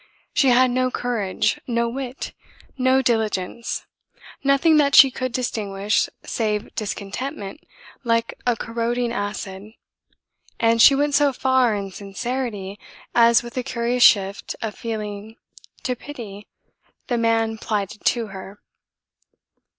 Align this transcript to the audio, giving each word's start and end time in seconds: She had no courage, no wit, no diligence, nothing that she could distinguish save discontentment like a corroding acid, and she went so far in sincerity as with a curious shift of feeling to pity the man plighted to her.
She 0.33 0.47
had 0.49 0.71
no 0.71 0.89
courage, 0.89 1.61
no 1.67 1.87
wit, 1.87 2.33
no 2.75 3.03
diligence, 3.03 3.85
nothing 4.43 4.77
that 4.77 4.95
she 4.95 5.11
could 5.11 5.31
distinguish 5.31 6.09
save 6.25 6.73
discontentment 6.73 7.61
like 8.03 8.33
a 8.47 8.55
corroding 8.55 9.11
acid, 9.11 9.73
and 10.59 10.81
she 10.81 10.95
went 10.95 11.13
so 11.13 11.31
far 11.31 11.75
in 11.75 11.91
sincerity 11.91 12.79
as 13.13 13.43
with 13.43 13.55
a 13.57 13.61
curious 13.61 14.01
shift 14.01 14.55
of 14.59 14.73
feeling 14.73 15.35
to 15.83 15.95
pity 15.95 16.47
the 17.05 17.19
man 17.19 17.59
plighted 17.59 18.03
to 18.05 18.25
her. 18.33 18.59